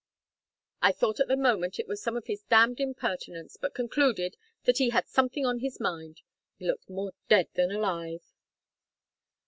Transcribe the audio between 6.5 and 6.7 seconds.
He